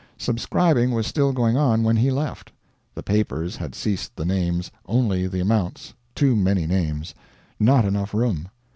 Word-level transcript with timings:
Subscribing 0.17 0.89
was 0.93 1.05
still 1.05 1.31
going 1.31 1.57
on 1.57 1.83
when 1.83 1.97
he 1.97 2.09
left; 2.09 2.51
the 2.95 3.03
papers 3.03 3.57
had 3.57 3.75
ceased 3.75 4.15
the 4.15 4.25
names, 4.25 4.71
only 4.87 5.27
the 5.27 5.41
amounts 5.41 5.93
too 6.15 6.35
many 6.35 6.65
names; 6.65 7.13
not 7.59 7.85
enough 7.85 8.11
room. 8.11 8.49